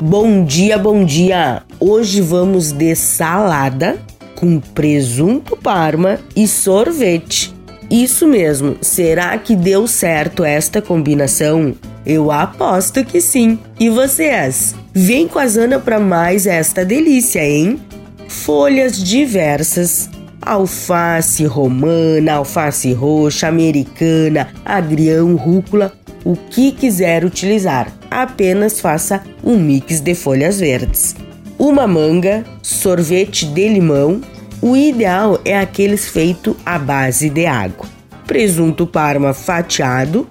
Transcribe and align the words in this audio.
Bom 0.00 0.44
dia, 0.44 0.78
bom 0.78 1.04
dia! 1.04 1.64
Hoje 1.80 2.20
vamos 2.20 2.70
de 2.70 2.94
salada 2.94 3.98
com 4.36 4.60
presunto 4.60 5.56
parma 5.56 6.20
e 6.36 6.46
sorvete. 6.46 7.52
Isso 7.90 8.24
mesmo, 8.24 8.76
será 8.80 9.36
que 9.36 9.56
deu 9.56 9.88
certo 9.88 10.44
esta 10.44 10.80
combinação? 10.80 11.74
Eu 12.06 12.30
aposto 12.30 13.04
que 13.04 13.20
sim. 13.20 13.58
E 13.80 13.90
vocês? 13.90 14.76
Vem 14.94 15.26
com 15.26 15.40
a 15.40 15.48
Zana 15.48 15.80
para 15.80 15.98
mais 15.98 16.46
esta 16.46 16.84
delícia, 16.84 17.44
hein? 17.44 17.80
Folhas 18.28 19.02
diversas, 19.02 20.08
alface 20.40 21.44
romana, 21.44 22.34
alface 22.34 22.92
roxa, 22.92 23.48
americana, 23.48 24.48
agrião, 24.64 25.34
rúcula, 25.34 25.92
o 26.24 26.36
que 26.36 26.72
quiser 26.72 27.24
utilizar. 27.24 27.92
Apenas 28.10 28.80
faça 28.80 29.22
um 29.42 29.56
mix 29.56 30.00
de 30.00 30.14
folhas 30.14 30.60
verdes. 30.60 31.14
Uma 31.58 31.86
manga, 31.86 32.44
sorvete 32.62 33.46
de 33.46 33.68
limão. 33.68 34.20
O 34.60 34.76
ideal 34.76 35.40
é 35.44 35.58
aqueles 35.58 36.08
feito 36.08 36.56
à 36.64 36.78
base 36.78 37.30
de 37.30 37.46
água. 37.46 37.86
Presunto 38.26 38.86
parma 38.86 39.32
fatiado, 39.32 40.28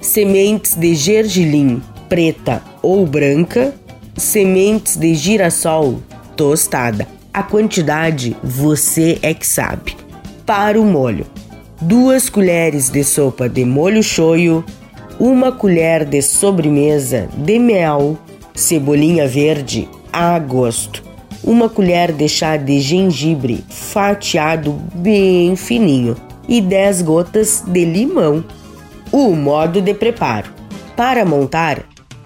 sementes 0.00 0.74
de 0.74 0.94
gergelim 0.94 1.82
preta 2.12 2.62
ou 2.82 3.06
branca, 3.06 3.74
sementes 4.18 4.96
de 4.96 5.14
girassol 5.14 6.02
tostada. 6.36 7.08
A 7.32 7.42
quantidade 7.42 8.36
você 8.44 9.18
é 9.22 9.32
que 9.32 9.46
sabe. 9.46 9.96
Para 10.44 10.78
o 10.78 10.84
molho: 10.84 11.24
duas 11.80 12.28
colheres 12.28 12.90
de 12.90 13.02
sopa 13.02 13.48
de 13.48 13.64
molho 13.64 14.02
shoyu, 14.02 14.62
uma 15.22 15.52
colher 15.52 16.04
de 16.04 16.20
sobremesa 16.20 17.28
de 17.32 17.56
mel, 17.56 18.18
cebolinha 18.56 19.24
verde 19.24 19.88
a 20.12 20.36
gosto, 20.36 21.00
uma 21.44 21.68
colher 21.68 22.10
de 22.10 22.28
chá 22.28 22.56
de 22.56 22.80
gengibre 22.80 23.64
fatiado 23.70 24.72
bem 24.92 25.54
fininho 25.54 26.16
e 26.48 26.60
10 26.60 27.02
gotas 27.02 27.62
de 27.64 27.84
limão. 27.84 28.44
O 29.12 29.36
modo 29.36 29.80
de 29.80 29.94
preparo: 29.94 30.50
para 30.96 31.24
montar, 31.24 31.84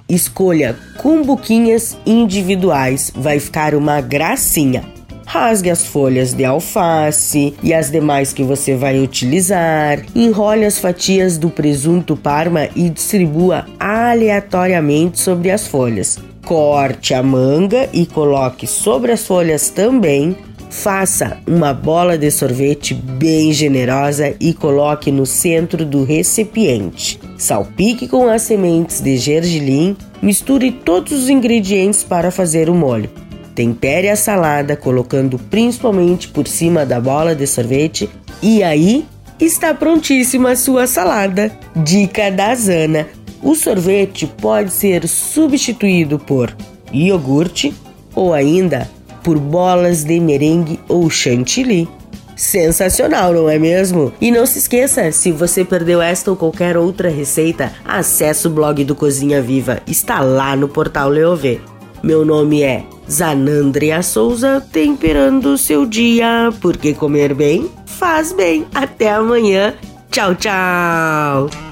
escolha 0.09 0.75
cumbuquinhas 0.97 1.99
individuais, 2.07 3.13
vai 3.15 3.39
ficar 3.39 3.75
uma 3.75 4.01
gracinha. 4.01 4.96
Rasgue 5.27 5.71
as 5.71 5.85
folhas 5.85 6.33
de 6.33 6.45
alface 6.45 7.53
e 7.63 7.75
as 7.75 7.91
demais 7.91 8.33
que 8.33 8.45
você 8.45 8.77
vai 8.77 9.01
utilizar. 9.01 10.01
Enrole 10.15 10.65
as 10.65 10.79
fatias 10.79 11.37
do 11.37 11.51
presunto 11.51 12.17
parma 12.17 12.69
e 12.77 12.89
distribua 12.89 13.67
aleatoriamente 13.79 15.21
sobre 15.21 15.51
as 15.51 15.67
folhas. 15.67 16.17
Corte 16.45 17.13
a 17.13 17.25
manga 17.25 17.89
e 17.93 18.07
coloque 18.07 18.69
sobre 18.69 19.11
as 19.11 19.27
folhas 19.27 19.69
também. 19.69 20.37
Faça 20.71 21.39
uma 21.47 21.75
bola 21.75 22.17
de 22.17 22.31
sorvete 22.31 22.95
bem 22.95 23.53
generosa 23.53 24.35
e 24.39 24.55
coloque 24.55 25.11
no 25.11 25.27
centro 25.27 25.85
do 25.85 26.05
recipiente. 26.05 27.19
Salpique 27.37 28.07
com 28.07 28.29
as 28.29 28.43
sementes 28.43 29.01
de 29.01 29.17
gergelim. 29.17 29.97
Misture 30.23 30.71
todos 30.71 31.13
os 31.13 31.29
ingredientes 31.29 32.05
para 32.05 32.31
fazer 32.31 32.71
o 32.71 32.75
molho. 32.75 33.26
Tempere 33.57 34.11
a 34.11 34.17
salada 34.17 34.77
colocando 34.77 35.39
principalmente 35.39 36.29
por 36.29 36.47
cima 36.47 36.85
da 36.85 37.01
bola 37.01 37.35
de 37.35 37.47
sorvete 37.47 38.07
e 38.43 38.63
aí 38.63 39.07
está 39.41 39.73
prontíssima 39.73 40.51
a 40.51 40.57
sua 40.57 40.87
salada. 40.87 41.51
Dica 41.75 42.31
da 42.31 42.55
Zana: 42.55 43.09
o 43.43 43.55
sorvete 43.55 44.27
pode 44.27 44.71
ser 44.71 45.09
substituído 45.09 46.19
por 46.19 46.55
iogurte 46.93 47.73
ou 48.15 48.35
ainda 48.35 48.91
por 49.25 49.39
bolas 49.39 50.05
de 50.05 50.21
merengue 50.21 50.79
ou 50.87 51.09
chantilly. 51.09 51.89
Sensacional, 52.37 53.33
não 53.33 53.49
é 53.49 53.59
mesmo? 53.59 54.13
E 54.21 54.31
não 54.31 54.45
se 54.45 54.59
esqueça, 54.59 55.11
se 55.11 55.33
você 55.33 55.65
perdeu 55.65 56.03
esta 56.03 56.31
ou 56.31 56.37
qualquer 56.37 56.77
outra 56.77 57.09
receita, 57.09 57.73
acesse 57.87 58.47
o 58.47 58.51
blog 58.51 58.85
do 58.85 58.95
Cozinha 58.95 59.41
Viva, 59.41 59.81
está 59.87 60.21
lá 60.21 60.55
no 60.55 60.69
portal 60.69 61.09
Leovê. 61.09 61.59
Meu 62.03 62.23
nome 62.23 62.63
é 62.63 62.85
Zanandria 63.11 64.03
Souza, 64.03 64.63
temperando 64.73 65.57
seu 65.57 65.87
dia, 65.87 66.53
porque 66.61 66.95
comer 66.95 67.35
bem 67.35 67.71
faz 67.97 68.33
bem. 68.33 68.67
Até 68.75 69.11
amanhã. 69.13 69.75
Tchau, 70.11 70.35
tchau. 70.35 71.66